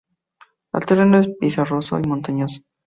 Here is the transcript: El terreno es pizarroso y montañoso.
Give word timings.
El 0.79 0.83
terreno 0.83 1.19
es 1.19 1.29
pizarroso 1.39 1.99
y 1.99 2.07
montañoso. 2.09 2.61